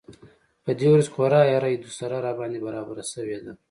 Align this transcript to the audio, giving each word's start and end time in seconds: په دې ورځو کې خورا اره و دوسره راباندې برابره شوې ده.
په 0.63 0.71
دې 0.79 0.87
ورځو 0.91 1.09
کې 1.09 1.13
خورا 1.15 1.41
اره 1.55 1.69
و 1.73 1.81
دوسره 1.85 2.15
راباندې 2.25 2.63
برابره 2.65 3.03
شوې 3.13 3.37
ده. 3.43 3.51